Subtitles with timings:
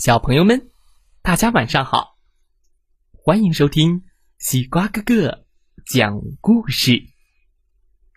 [0.00, 0.70] 小朋友们，
[1.20, 2.16] 大家晚上好！
[3.12, 4.04] 欢迎收听
[4.38, 5.44] 西瓜哥哥
[5.84, 7.04] 讲故事。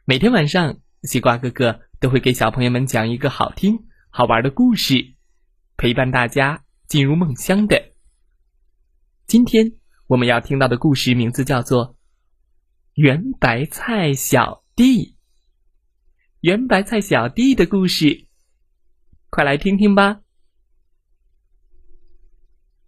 [0.05, 5.15] 每天晚上，西瓜哥哥都会给小朋友们讲一个好听、好玩的故事，
[5.75, 7.91] 陪伴大家进入梦乡的。
[9.27, 9.73] 今天
[10.07, 11.87] 我们要听到的故事名字叫做
[12.93, 15.05] 《圆白菜小弟》。
[16.39, 18.29] 圆白菜小弟的故事，
[19.29, 20.21] 快来听听吧。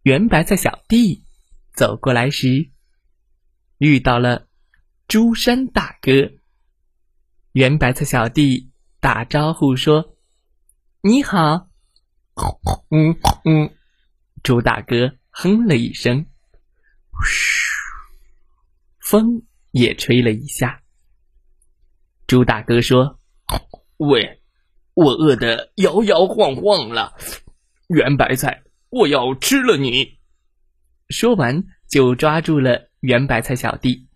[0.05, 1.23] 圆白菜小弟
[1.73, 2.69] 走过来时，
[3.79, 4.45] 遇到了
[5.07, 6.11] 朱山大哥。
[7.53, 10.15] 圆白菜小弟打招呼说
[11.01, 11.69] ：“你好。”
[12.91, 13.75] 嗯嗯，
[14.43, 16.27] 朱大哥哼了一声，
[17.25, 17.71] 嘘，
[18.99, 20.83] 风也吹了一下。
[22.27, 23.19] 朱大哥说
[23.97, 24.43] ：“喂，
[24.93, 27.15] 我饿得摇摇晃晃了，
[27.87, 28.61] 圆白菜。”
[28.95, 30.19] 我要吃了你！
[31.09, 34.07] 说完，就抓住了圆白菜小弟。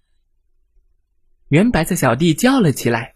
[1.50, 3.16] 圆白菜小弟叫了起来：“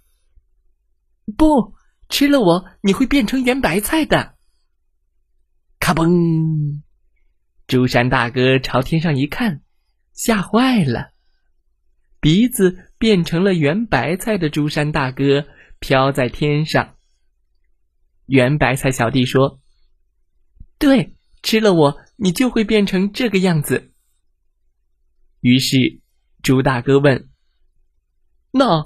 [1.37, 1.73] 不
[2.09, 4.35] 吃了我，你会变成圆白菜的！”
[5.79, 6.81] 咔嘣！
[7.65, 9.61] 朱山大哥朝天上一看，
[10.11, 11.13] 吓坏了，
[12.19, 15.45] 鼻子变成了圆白菜的朱山大哥
[15.79, 16.97] 飘在天上。
[18.25, 19.61] 圆白菜小弟说
[20.77, 23.91] ：“对。”吃了我，你就会变成这个样子。
[25.41, 26.01] 于是，
[26.41, 27.29] 猪大哥问
[28.51, 28.83] ：“那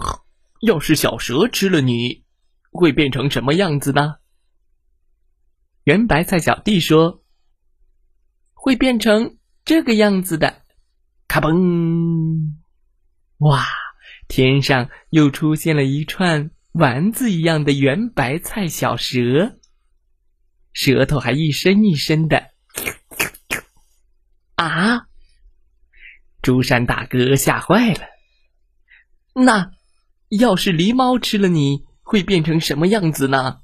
[0.62, 2.26] 要是小蛇吃了你，
[2.72, 4.16] 会变成什么样子呢？”
[5.86, 7.24] 圆白菜小弟说
[8.54, 10.64] ：“会变成这个样子的。”
[11.30, 12.54] 咔嘣！
[13.38, 13.66] 哇，
[14.28, 19.57] 天上又出现了一串丸子一样的圆白菜小蛇。
[20.78, 22.52] 舌头还一伸一伸的，
[24.54, 25.08] 啊！
[26.44, 28.02] 朱山大哥吓坏了。
[29.34, 29.72] 那
[30.30, 33.62] 要是狸猫吃了你会变成什么样子呢？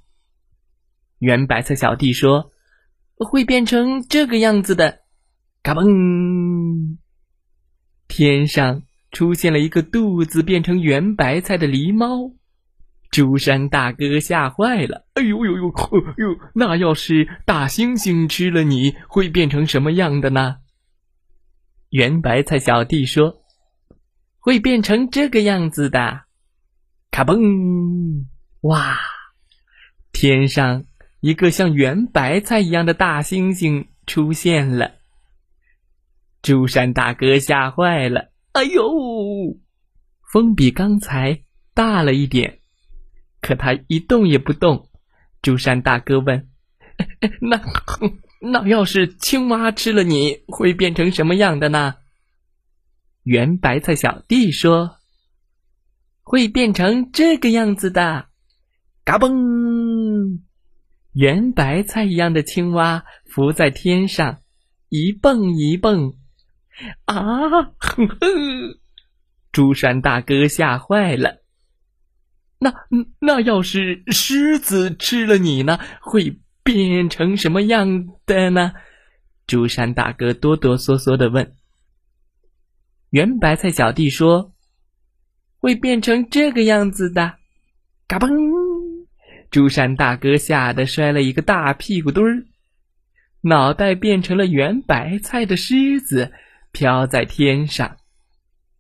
[1.20, 2.52] 圆白菜小弟说
[3.16, 5.02] ：“会变成这个样子的。”
[5.62, 6.98] 嘎嘣！
[8.08, 8.82] 天上
[9.12, 12.34] 出现了一个肚子变成圆白菜的狸猫。
[13.14, 15.06] 朱山大哥吓坏了！
[15.14, 16.40] 哎呦呦呦，呦！
[16.56, 20.56] 那要是大猩猩吃了你会变成什么样的呢？
[21.90, 23.44] 圆白菜小弟说
[24.42, 26.22] ：“会变成这个样子的。”
[27.12, 28.26] 咔嘣！
[28.62, 28.98] 哇！
[30.12, 30.86] 天上
[31.20, 34.92] 一个像圆白菜一样的大猩猩出现了。
[36.42, 38.32] 朱山大哥吓坏了！
[38.54, 38.82] 哎呦，
[40.32, 41.44] 风比刚才
[41.76, 42.62] 大了一点。
[43.44, 44.90] 可他一动也不动。
[45.42, 46.50] 朱山大哥问
[47.42, 47.62] ：“那
[48.40, 51.96] 那要是青蛙吃了你会变成什么样的呢？”
[53.24, 54.98] 圆白菜小弟说
[56.24, 58.28] ：“会变成这个样子的。”
[59.04, 60.40] 嘎嘣！
[61.12, 64.40] 圆白菜一样的青蛙浮在天上，
[64.88, 66.14] 一蹦一蹦。
[67.06, 67.16] 啊！
[67.78, 68.80] 哼哼！
[69.52, 71.43] 朱山大哥吓坏了。
[72.64, 72.74] 那
[73.20, 78.72] 那要是狮子吃了你呢，会变成什么样的呢？
[79.46, 81.54] 朱山大哥哆哆嗦嗦的问。
[83.10, 84.54] 圆白菜小弟说
[85.60, 87.34] ：“会变成这个样子的。”
[88.08, 88.30] 嘎嘣！
[89.52, 92.46] 朱山大哥吓得摔了一个大屁股墩儿，
[93.42, 96.32] 脑袋变成了圆白菜的狮子，
[96.72, 97.98] 飘在天上，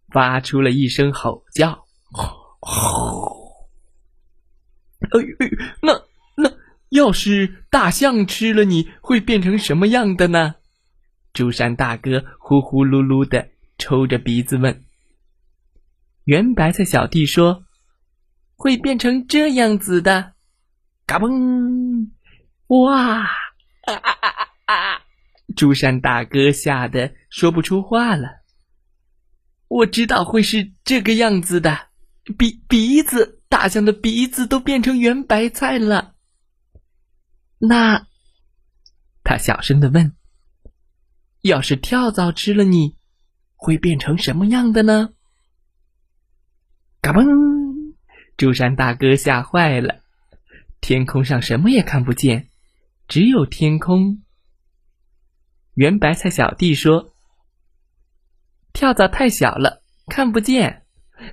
[0.10, 1.86] 发出了一声吼叫
[2.62, 3.32] ：“吼！”
[5.13, 5.50] 哎，
[5.81, 6.01] 那
[6.35, 6.51] 那
[6.90, 10.56] 要是大象吃了你会变成什么样的呢？
[11.34, 14.84] 朱山大哥呼呼噜噜的抽着鼻子问。
[16.25, 17.63] 圆白菜小弟说
[18.56, 20.34] ：“会变成这样子的。”
[21.06, 22.09] 嘎嘣！
[22.68, 23.24] 哇！
[23.24, 25.01] 啊啊啊啊啊！
[25.56, 28.30] 朱山大哥吓得说不出话了。
[29.68, 31.88] 我知道会是这个样子的，
[32.38, 33.43] 鼻鼻子。
[33.54, 36.16] 大象的鼻子都变成圆白菜了。
[37.60, 38.08] 那，
[39.24, 40.16] 他小声的问
[41.42, 42.98] ：“要是跳蚤吃了你，
[43.56, 45.12] 会变成什么样的呢？”
[47.00, 47.94] 嘎嘣！
[48.38, 50.02] 朱山大哥吓坏了，
[50.82, 52.50] 天空上什么也看不见，
[53.08, 54.24] 只有天空。
[55.76, 57.14] 圆白菜小弟说
[58.74, 60.88] ：“跳蚤太小了，看不见。”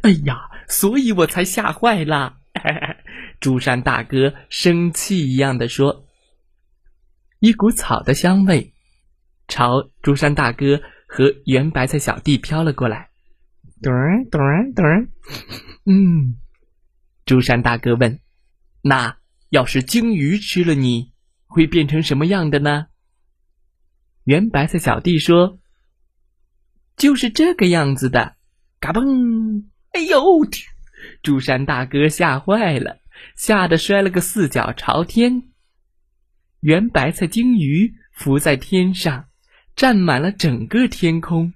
[0.05, 0.50] 哎呀！
[0.71, 2.39] 所以我才吓坏了。
[3.41, 6.07] 朱山大哥生气一样的说
[7.41, 8.73] ：“一股草的香味
[9.49, 13.11] 朝朱山大哥和圆白菜小弟飘了过来。
[13.83, 13.93] 咚
[14.31, 14.41] 咚
[14.75, 14.85] 咚！
[15.87, 16.37] 嗯，
[17.25, 18.21] 朱山大哥问
[18.83, 19.17] ：“那
[19.49, 21.13] 要是鲸鱼吃了你，
[21.47, 22.87] 会变成什么样的呢？”
[24.25, 25.59] 圆白菜小弟说
[26.97, 28.37] ：“就是这个样子的。”
[28.79, 29.65] 嘎嘣！
[29.93, 30.21] 哎呦！
[31.23, 32.99] 朱山大哥吓坏了，
[33.37, 35.51] 吓得摔了个四脚朝天。
[36.61, 39.29] 圆白菜鲸鱼浮在天上，
[39.75, 41.55] 占满了整个天空。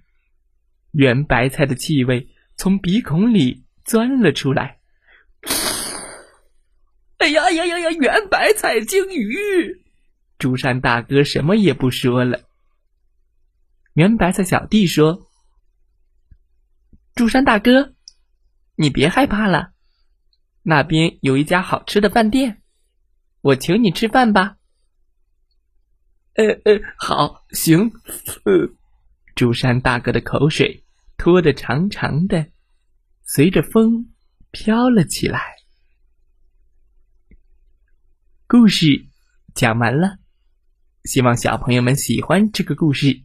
[0.93, 4.79] 圆白菜的气味从鼻孔里钻了出来。
[7.19, 7.91] 哎呀呀呀呀！
[7.91, 9.83] 圆白菜鲸鱼，
[10.39, 12.41] 朱山大哥什么也不说了。
[13.95, 15.29] 圆白菜小弟说
[17.15, 17.94] ：“朱山大哥，
[18.77, 19.73] 你别害怕了，
[20.63, 22.63] 那边有一家好吃的饭店，
[23.41, 24.57] 我请你吃饭吧。”
[26.35, 27.93] 呃呃，好，行。
[28.45, 28.69] 呃，
[29.37, 30.85] 朱山大哥的口水
[31.17, 32.49] 拖得长长的，
[33.23, 34.13] 随着风
[34.51, 35.41] 飘了起来。
[38.49, 39.07] 故事
[39.55, 40.19] 讲完了，
[41.05, 43.23] 希望小朋友们喜欢这个故事。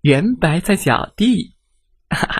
[0.00, 1.54] 圆白菜小弟，
[2.08, 2.39] 哈哈，